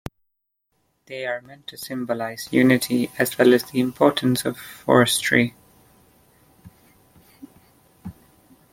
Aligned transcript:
They 1.05 1.27
are 1.27 1.41
meant 1.43 1.67
to 1.67 1.77
symbolize 1.77 2.51
unity 2.51 3.11
as 3.19 3.37
well 3.37 3.53
as 3.53 3.65
the 3.69 3.81
importance 3.81 4.45
of 4.45 4.57
forestry. 4.57 5.53